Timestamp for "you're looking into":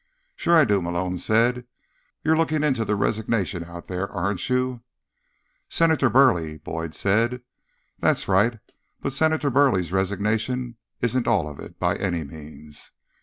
2.23-2.83